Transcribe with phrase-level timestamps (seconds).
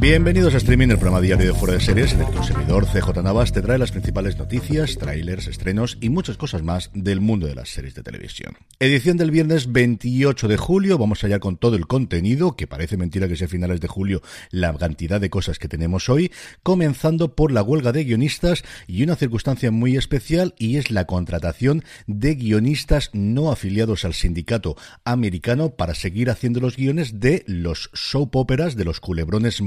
[0.00, 3.20] Bienvenidos a Streaming, el programa diario de Fuera de Series, en el que servidor CJ
[3.20, 7.56] Navas te trae las principales noticias, trailers, estrenos y muchas cosas más del mundo de
[7.56, 8.56] las series de televisión.
[8.78, 13.26] Edición del viernes 28 de julio, vamos allá con todo el contenido, que parece mentira
[13.26, 14.22] que sea finales de julio
[14.52, 16.30] la cantidad de cosas que tenemos hoy,
[16.62, 21.82] comenzando por la huelga de guionistas y una circunstancia muy especial y es la contratación
[22.06, 28.36] de guionistas no afiliados al sindicato americano para seguir haciendo los guiones de los soap
[28.36, 29.60] operas, de los culebrones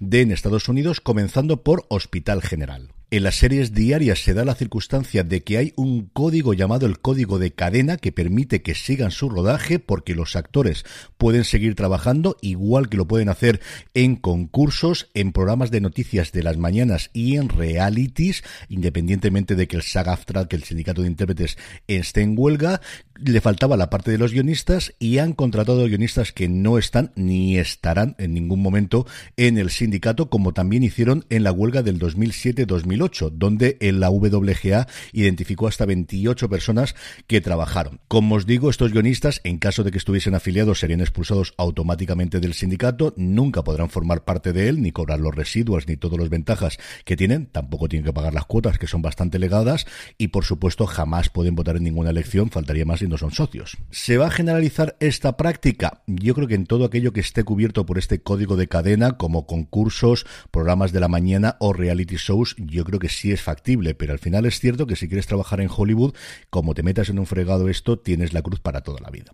[0.00, 2.90] de en Estados Unidos, comenzando por Hospital General.
[3.12, 6.98] En las series diarias se da la circunstancia de que hay un código llamado el
[6.98, 10.86] código de cadena que permite que sigan su rodaje porque los actores
[11.18, 13.60] pueden seguir trabajando igual que lo pueden hacer
[13.92, 19.76] en concursos, en programas de noticias de las mañanas y en realities, independientemente de que
[19.76, 22.80] el SAG-AFTRA, que el sindicato de intérpretes esté en huelga,
[23.24, 27.58] le faltaba la parte de los guionistas y han contratado guionistas que no están ni
[27.58, 29.06] estarán en ningún momento
[29.36, 35.66] en el sindicato, como también hicieron en la huelga del 2007-2008 donde la WGA identificó
[35.66, 36.94] hasta 28 personas
[37.26, 38.00] que trabajaron.
[38.08, 42.54] Como os digo, estos guionistas, en caso de que estuviesen afiliados, serían expulsados automáticamente del
[42.54, 46.78] sindicato, nunca podrán formar parte de él, ni cobrar los residuos, ni todas las ventajas
[47.04, 49.86] que tienen, tampoco tienen que pagar las cuotas, que son bastante legadas,
[50.18, 53.76] y por supuesto jamás pueden votar en ninguna elección, faltaría más no son socios.
[53.90, 56.02] ¿Se va a generalizar esta práctica?
[56.06, 59.46] Yo creo que en todo aquello que esté cubierto por este código de cadena, como
[59.46, 64.12] concursos, programas de la mañana o reality shows, yo creo que sí es factible, pero
[64.12, 66.14] al final es cierto que si quieres trabajar en Hollywood,
[66.50, 69.32] como te metas en un fregado esto, tienes la cruz para toda la vida.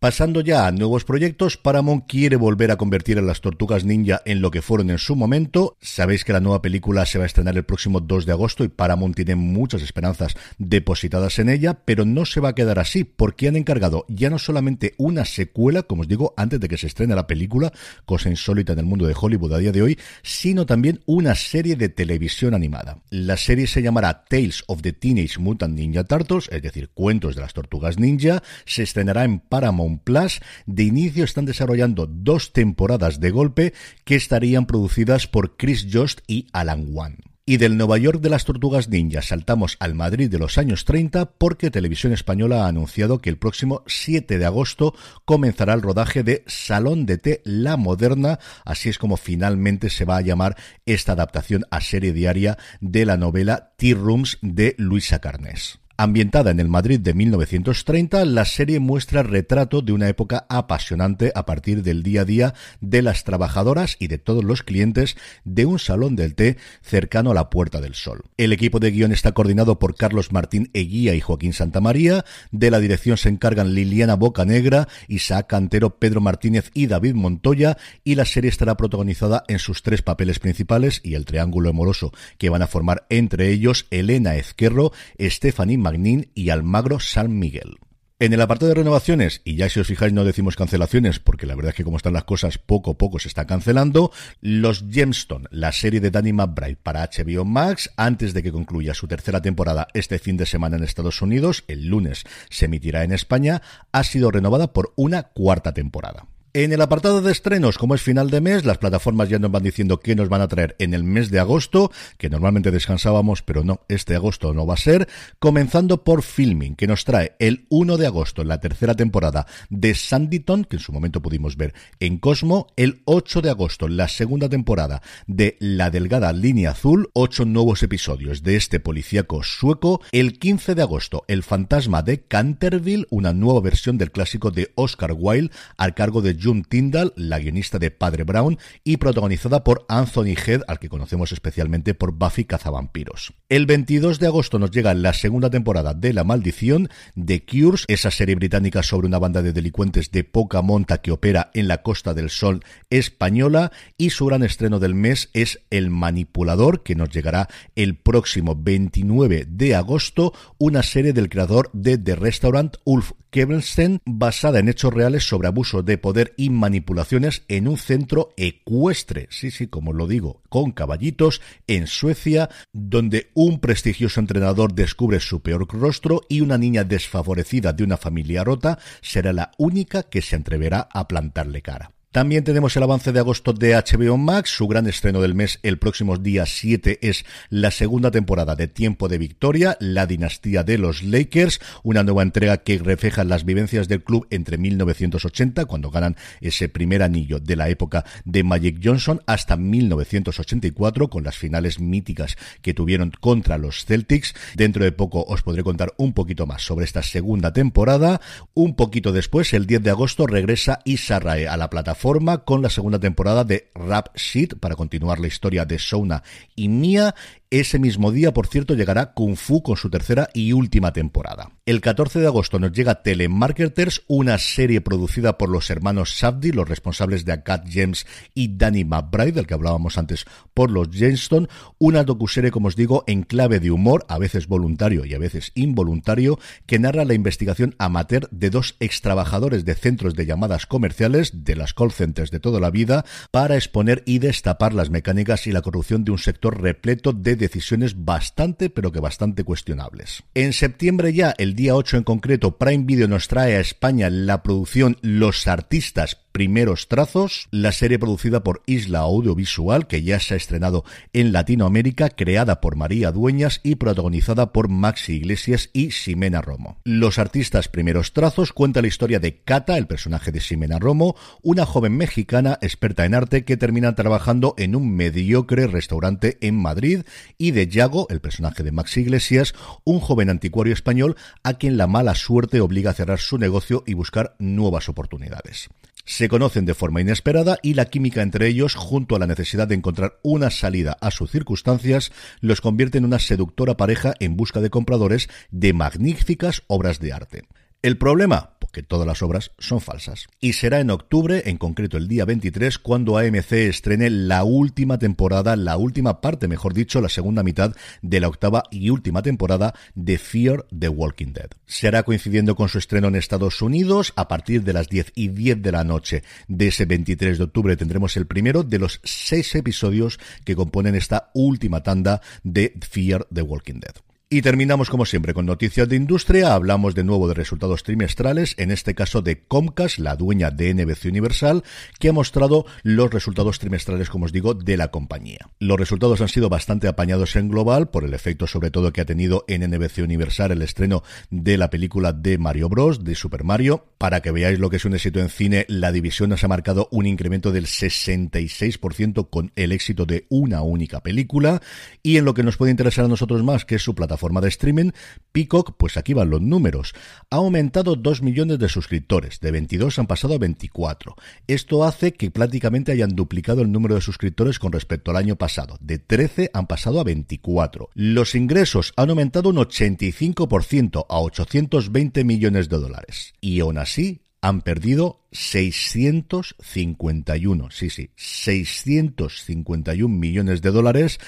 [0.00, 4.40] Pasando ya a nuevos proyectos, Paramount quiere volver a convertir a las Tortugas Ninja en
[4.40, 5.76] lo que fueron en su momento.
[5.80, 8.68] Sabéis que la nueva película se va a estrenar el próximo 2 de agosto y
[8.68, 13.48] Paramount tiene muchas esperanzas depositadas en ella, pero no se va a quedar así porque
[13.48, 17.16] han encargado ya no solamente una secuela, como os digo, antes de que se estrene
[17.16, 17.72] la película,
[18.04, 21.74] cosa insólita en el mundo de Hollywood a día de hoy, sino también una serie
[21.74, 23.02] de televisión animada.
[23.10, 27.40] La serie se llamará Tales of the Teenage Mutant Ninja Turtles, es decir, cuentos de
[27.40, 30.40] las Tortugas Ninja, se estrenará en Paramount Plus.
[30.66, 33.72] De inicio están desarrollando dos temporadas de golpe
[34.04, 37.16] que estarían producidas por Chris Jost y Alan Wan.
[37.48, 41.30] Y del Nueva York de las Tortugas Ninja saltamos al Madrid de los años 30
[41.38, 44.94] porque Televisión Española ha anunciado que el próximo 7 de agosto
[45.24, 50.18] comenzará el rodaje de Salón de Té La Moderna, así es como finalmente se va
[50.18, 55.80] a llamar esta adaptación a serie diaria de la novela Tea Rooms de Luisa Carnés.
[56.00, 61.44] Ambientada en el Madrid de 1930, la serie muestra retrato de una época apasionante a
[61.44, 65.80] partir del día a día de las trabajadoras y de todos los clientes de un
[65.80, 68.22] salón del té cercano a la Puerta del Sol.
[68.36, 72.24] El equipo de guion está coordinado por Carlos Martín Eguía y Joaquín Santamaría.
[72.52, 77.76] De la dirección se encargan Liliana Bocanegra, Isaac Cantero, Pedro Martínez y David Montoya.
[78.04, 82.50] Y la serie estará protagonizada en sus tres papeles principales y el triángulo amoroso que
[82.50, 87.78] van a formar entre ellos Elena Ezquerro, Stephanie Magnín y Almagro San Miguel.
[88.18, 91.54] En el apartado de renovaciones, y ya si os fijáis no decimos cancelaciones, porque la
[91.54, 94.12] verdad es que como están las cosas, poco a poco se está cancelando,
[94.42, 99.08] los Gemstone, la serie de Danny McBride para HBO Max, antes de que concluya su
[99.08, 103.62] tercera temporada este fin de semana en Estados Unidos, el lunes se emitirá en España,
[103.92, 106.26] ha sido renovada por una cuarta temporada.
[106.54, 109.62] En el apartado de estrenos, como es final de mes, las plataformas ya nos van
[109.62, 113.64] diciendo qué nos van a traer en el mes de agosto, que normalmente descansábamos, pero
[113.64, 115.08] no, este agosto no va a ser,
[115.40, 120.64] comenzando por Filming, que nos trae el 1 de agosto, la tercera temporada de Sanditon,
[120.64, 125.02] que en su momento pudimos ver en Cosmo, el 8 de agosto, la segunda temporada
[125.26, 130.82] de La Delgada Línea Azul, ocho nuevos episodios de este policíaco sueco, el 15 de
[130.82, 136.22] agosto, El Fantasma de Canterville, una nueva versión del clásico de Oscar Wilde, al cargo
[136.22, 140.88] de June Tyndall, la guionista de Padre Brown, y protagonizada por Anthony Head, al que
[140.88, 143.34] conocemos especialmente por Buffy Cazavampiros.
[143.48, 148.10] El 22 de agosto nos llega la segunda temporada de La Maldición, de Cures, esa
[148.10, 152.14] serie británica sobre una banda de delincuentes de poca monta que opera en la Costa
[152.14, 157.48] del Sol española, y su gran estreno del mes es El Manipulador, que nos llegará
[157.74, 164.58] el próximo 29 de agosto, una serie del creador de The Restaurant, Ulf Kevensten, basada
[164.58, 169.66] en hechos reales sobre abuso de poder y manipulaciones en un centro ecuestre, sí, sí,
[169.66, 176.22] como lo digo, con caballitos, en Suecia, donde un prestigioso entrenador descubre su peor rostro
[176.28, 181.08] y una niña desfavorecida de una familia rota será la única que se atreverá a
[181.08, 181.97] plantarle cara.
[182.10, 185.78] También tenemos el avance de agosto de HBO Max, su gran estreno del mes el
[185.78, 191.02] próximo día 7 es la segunda temporada de Tiempo de Victoria, la dinastía de los
[191.02, 196.70] Lakers, una nueva entrega que refleja las vivencias del club entre 1980, cuando ganan ese
[196.70, 202.72] primer anillo de la época de Magic Johnson, hasta 1984, con las finales míticas que
[202.72, 204.34] tuvieron contra los Celtics.
[204.54, 208.22] Dentro de poco os podré contar un poquito más sobre esta segunda temporada.
[208.54, 212.62] Un poquito después, el 10 de agosto, regresa Issa Rae a la plataforma forma con
[212.62, 216.22] la segunda temporada de Rap Sheet para continuar la historia de Shona
[216.56, 217.14] y Mia
[217.50, 221.50] ese mismo día, por cierto, llegará Kung Fu con su tercera y última temporada.
[221.64, 226.68] El 14 de agosto nos llega Telemarketers, una serie producida por los hermanos Safdie, los
[226.68, 231.48] responsables de Akat James y Danny McBride, del que hablábamos antes por los Jamestown,
[231.78, 235.52] una docuserie, como os digo, en clave de humor, a veces voluntario y a veces
[235.54, 241.56] involuntario, que narra la investigación amateur de dos extrabajadores de centros de llamadas comerciales, de
[241.56, 245.62] las call centers de toda la vida, para exponer y destapar las mecánicas y la
[245.62, 250.22] corrupción de un sector repleto de decisiones bastante, pero que bastante cuestionables.
[250.34, 254.42] En septiembre ya, el día 8 en concreto, Prime Video nos trae a España la
[254.42, 260.36] producción Los Artistas primeros trazos, la serie producida por Isla Audiovisual, que ya se ha
[260.36, 266.78] estrenado en Latinoamérica, creada por María Dueñas y protagonizada por Maxi Iglesias y Ximena Romo.
[266.84, 271.66] Los artistas primeros trazos cuenta la historia de Cata, el personaje de Ximena Romo, una
[271.66, 277.02] joven mexicana experta en arte que termina trabajando en un mediocre restaurante en Madrid,
[277.36, 281.88] y de Yago, el personaje de Maxi Iglesias, un joven anticuario español a quien la
[281.88, 285.68] mala suerte obliga a cerrar su negocio y buscar nuevas oportunidades
[286.08, 289.74] se conocen de forma inesperada y la química entre ellos, junto a la necesidad de
[289.74, 294.70] encontrar una salida a sus circunstancias, los convierte en una seductora pareja en busca de
[294.70, 297.42] compradores de magníficas obras de arte.
[297.82, 300.28] El problema, porque todas las obras son falsas.
[300.40, 305.56] Y será en octubre, en concreto el día 23, cuando AMC estrene la última temporada,
[305.56, 310.16] la última parte, mejor dicho, la segunda mitad de la octava y última temporada de
[310.18, 311.50] Fear the Walking Dead.
[311.66, 315.60] Será coincidiendo con su estreno en Estados Unidos, a partir de las 10 y 10
[315.60, 320.20] de la noche de ese 23 de octubre tendremos el primero de los seis episodios
[320.44, 324.07] que componen esta última tanda de Fear the Walking Dead.
[324.30, 326.52] Y terminamos como siempre con noticias de industria.
[326.52, 331.06] Hablamos de nuevo de resultados trimestrales, en este caso de Comcast, la dueña de NBC
[331.06, 331.64] Universal,
[331.98, 335.48] que ha mostrado los resultados trimestrales, como os digo, de la compañía.
[335.60, 339.06] Los resultados han sido bastante apañados en global por el efecto sobre todo que ha
[339.06, 343.86] tenido en NBC Universal el estreno de la película de Mario Bros, de Super Mario.
[343.96, 346.88] Para que veáis lo que es un éxito en cine, la división nos ha marcado
[346.90, 351.62] un incremento del 66% con el éxito de una única película.
[352.02, 354.42] Y en lo que nos puede interesar a nosotros más, que es su plataforma forma
[354.42, 354.90] de streaming,
[355.32, 356.94] Peacock, pues aquí van los números.
[357.30, 361.16] Ha aumentado 2 millones de suscriptores, de 22 han pasado a 24.
[361.46, 365.78] Esto hace que prácticamente hayan duplicado el número de suscriptores con respecto al año pasado.
[365.80, 367.88] De 13 han pasado a 24.
[367.94, 373.32] Los ingresos han aumentado un 85% a 820 millones de dólares.
[373.40, 381.18] Y aún así, han perdido 651, sí, sí, 651 millones de dólares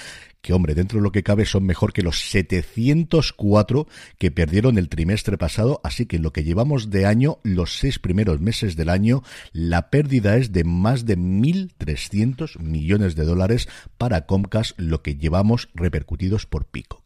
[0.41, 4.89] que hombre, dentro de lo que cabe son mejor que los 704 que perdieron el
[4.89, 8.89] trimestre pasado, así que en lo que llevamos de año, los seis primeros meses del
[8.89, 9.23] año,
[9.53, 15.69] la pérdida es de más de 1.300 millones de dólares para Comcast, lo que llevamos
[15.73, 17.00] repercutidos por Pico.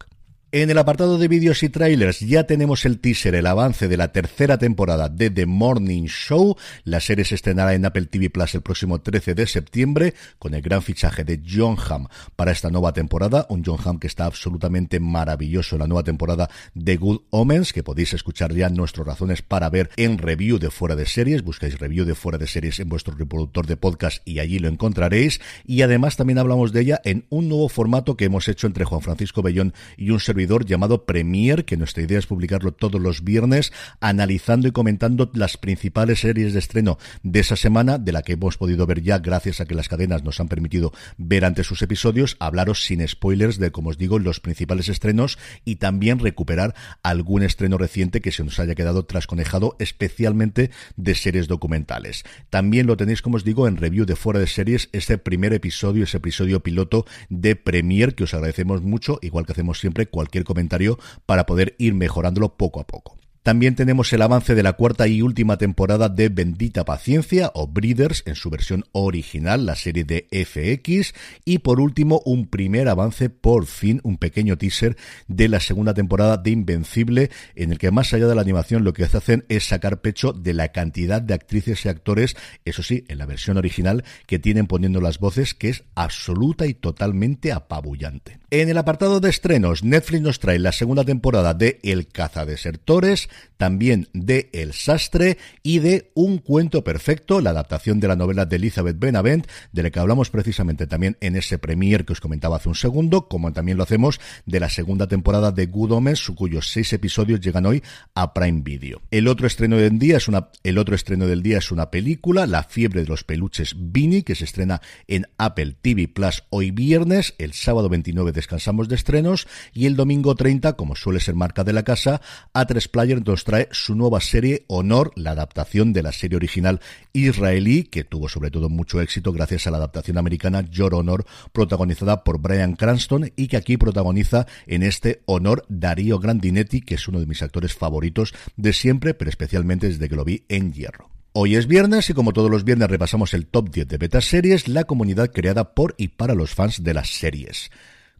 [0.58, 4.10] En el apartado de vídeos y trailers ya tenemos el teaser, el avance de la
[4.10, 6.56] tercera temporada de The Morning Show.
[6.84, 10.62] La serie se estrenará en Apple TV Plus el próximo 13 de septiembre con el
[10.62, 13.44] gran fichaje de John Hamm para esta nueva temporada.
[13.50, 17.82] Un John Hamm que está absolutamente maravilloso en la nueva temporada de Good Omens, que
[17.82, 21.42] podéis escuchar ya nuestras razones para ver en review de fuera de series.
[21.42, 25.38] Buscáis review de fuera de series en vuestro reproductor de podcast y allí lo encontraréis.
[25.66, 29.02] Y además también hablamos de ella en un nuevo formato que hemos hecho entre Juan
[29.02, 33.72] Francisco Bellón y un servidor llamado Premier, que nuestra idea es publicarlo todos los viernes,
[34.00, 38.56] analizando y comentando las principales series de estreno de esa semana, de la que hemos
[38.56, 42.36] podido ver ya gracias a que las cadenas nos han permitido ver antes sus episodios,
[42.38, 47.78] hablaros sin spoilers de, como os digo, los principales estrenos y también recuperar algún estreno
[47.78, 52.24] reciente que se nos haya quedado trasconejado, especialmente de series documentales.
[52.50, 56.04] También lo tenéis, como os digo, en review de fuera de series, este primer episodio,
[56.04, 60.98] ese episodio piloto de Premier, que os agradecemos mucho, igual que hacemos siempre cualquier comentario
[61.24, 63.16] para poder ir mejorándolo poco a poco.
[63.46, 68.24] También tenemos el avance de la cuarta y última temporada de Bendita Paciencia o Breeders
[68.26, 71.14] en su versión original, la serie de FX.
[71.44, 74.96] Y por último, un primer avance, por fin, un pequeño teaser
[75.28, 78.92] de la segunda temporada de Invencible, en el que más allá de la animación lo
[78.92, 83.18] que hacen es sacar pecho de la cantidad de actrices y actores, eso sí, en
[83.18, 88.40] la versión original, que tienen poniendo las voces, que es absoluta y totalmente apabullante.
[88.58, 94.08] En el apartado de estrenos, Netflix nos trae la segunda temporada de El cazadesertores, también
[94.14, 98.98] de El sastre y de Un cuento perfecto, la adaptación de la novela de Elizabeth
[98.98, 102.74] Benavent, de la que hablamos precisamente también en ese premier que os comentaba hace un
[102.74, 107.40] segundo, como también lo hacemos de la segunda temporada de Good Omens, cuyos seis episodios
[107.40, 107.82] llegan hoy
[108.14, 109.02] a Prime Video.
[109.10, 112.46] El otro estreno del día es una, el otro estreno del día es una película,
[112.46, 117.34] La fiebre de los peluches Vini, que se estrena en Apple TV Plus hoy viernes,
[117.36, 121.72] el sábado 29 descansamos de estrenos y el domingo 30, como suele ser marca de
[121.72, 122.20] la casa,
[122.54, 126.80] A3 Player nos trae su nueva serie Honor, la adaptación de la serie original
[127.12, 132.22] israelí, que tuvo sobre todo mucho éxito gracias a la adaptación americana Your Honor, protagonizada
[132.22, 137.18] por Brian Cranston y que aquí protagoniza en este Honor Darío Grandinetti, que es uno
[137.18, 141.16] de mis actores favoritos de siempre, pero especialmente desde que lo vi en Hierro.
[141.38, 144.68] Hoy es viernes y como todos los viernes repasamos el top 10 de beta series,
[144.68, 147.70] la comunidad creada por y para los fans de las series.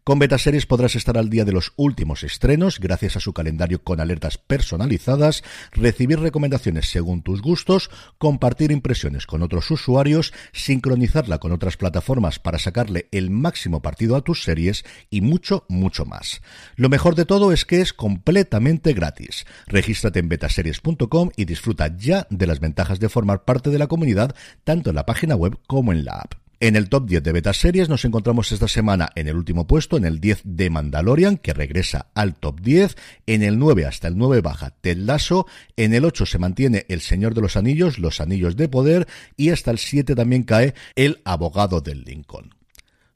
[0.07, 3.99] Con Betaseries podrás estar al día de los últimos estrenos gracias a su calendario con
[3.99, 11.75] alertas personalizadas, recibir recomendaciones según tus gustos, compartir impresiones con otros usuarios, sincronizarla con otras
[11.75, 16.41] plataformas para sacarle el máximo partido a tus series y mucho, mucho más.
[16.77, 19.45] Lo mejor de todo es que es completamente gratis.
[19.65, 24.33] Regístrate en betaseries.com y disfruta ya de las ventajas de formar parte de la comunidad
[24.63, 26.46] tanto en la página web como en la app.
[26.59, 29.95] En el top 10 de beta series nos encontramos esta semana en el último puesto,
[29.95, 32.97] en el 10 de Mandalorian, que regresa al top 10,
[33.27, 35.45] en el 9 hasta el 9 baja Ted Lasso,
[35.75, 39.51] en el 8 se mantiene El Señor de los Anillos, Los Anillos de Poder, y
[39.51, 42.56] hasta el 7 también cae El Abogado del Lincoln.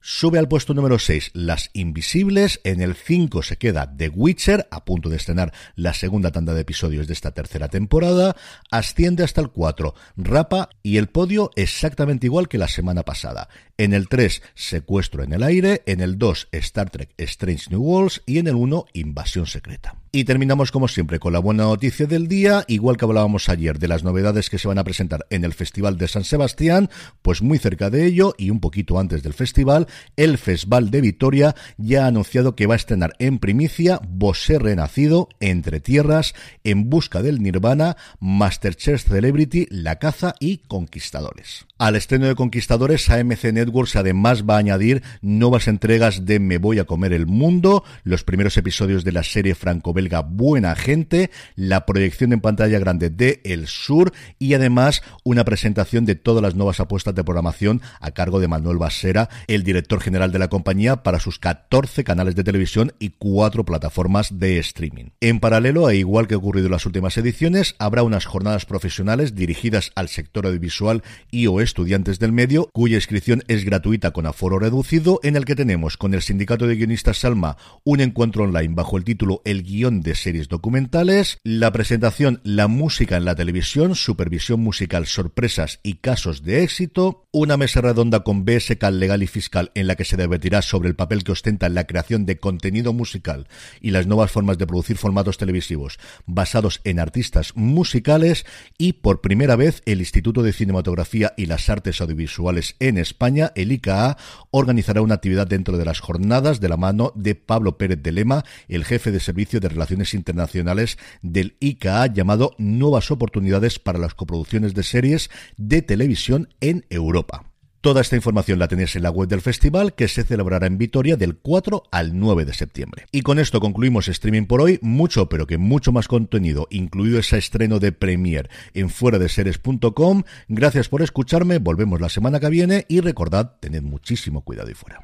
[0.03, 4.84] Sube al puesto número 6 Las Invisibles, en el 5 se queda The Witcher, a
[4.84, 8.36] punto de estrenar la segunda tanda de episodios de esta tercera temporada,
[8.72, 13.48] asciende hasta el 4 Rapa y el podio exactamente igual que la semana pasada.
[13.77, 18.24] En el 3 Secuestro en el aire, en el 2 Star Trek Strange New Worlds
[18.25, 20.00] y en el 1 Invasión Secreta.
[20.13, 23.87] Y terminamos como siempre con la buena noticia del día, igual que hablábamos ayer de
[23.87, 26.89] las novedades que se van a presentar en el Festival de San Sebastián,
[27.21, 29.87] pues muy cerca de ello y un poquito antes del festival,
[30.17, 35.29] el Festival de Vitoria ya ha anunciado que va a estrenar en primicia Bosé Renacido,
[35.39, 36.33] Entre Tierras,
[36.65, 41.67] En Busca del Nirvana, Masterchef Celebrity, La Caza y Conquistadores.
[41.81, 46.77] Al estreno de Conquistadores, AMC Networks además va a añadir nuevas entregas de Me Voy
[46.77, 52.33] a Comer el Mundo, los primeros episodios de la serie franco-belga Buena Gente, la proyección
[52.33, 57.15] en pantalla grande de El Sur y además una presentación de todas las nuevas apuestas
[57.15, 61.39] de programación a cargo de Manuel Basera, el director general de la compañía, para sus
[61.39, 65.05] 14 canales de televisión y cuatro plataformas de streaming.
[65.19, 69.33] En paralelo, e igual que ha ocurrido en las últimas ediciones, habrá unas jornadas profesionales
[69.33, 74.59] dirigidas al sector audiovisual y o estudiantes del medio, cuya inscripción es gratuita con aforo
[74.59, 78.97] reducido, en el que tenemos con el Sindicato de Guionistas Salma un encuentro online bajo
[78.97, 84.59] el título El guion de series documentales, la presentación La música en la televisión, supervisión
[84.59, 89.87] musical, sorpresas y casos de éxito, una mesa redonda con BSK legal y fiscal en
[89.87, 93.47] la que se debatirá sobre el papel que ostenta en la creación de contenido musical
[93.79, 98.45] y las nuevas formas de producir formatos televisivos basados en artistas musicales
[98.77, 103.71] y por primera vez el Instituto de Cinematografía y las Artes Audiovisuales en España, el
[103.71, 104.17] ICA,
[104.49, 108.43] organizará una actividad dentro de las jornadas de la mano de Pablo Pérez de Lema,
[108.67, 114.73] el jefe de Servicio de Relaciones Internacionales del ICA, llamado Nuevas Oportunidades para las coproducciones
[114.73, 117.50] de series de televisión en Europa.
[117.81, 121.17] Toda esta información la tenéis en la web del festival que se celebrará en Vitoria
[121.17, 123.07] del 4 al 9 de septiembre.
[123.11, 127.39] Y con esto concluimos streaming por hoy, mucho pero que mucho más contenido, incluido ese
[127.39, 130.23] estreno de Premier en fuera de seres.com.
[130.47, 135.01] Gracias por escucharme, volvemos la semana que viene y recordad, tened muchísimo cuidado y fuera.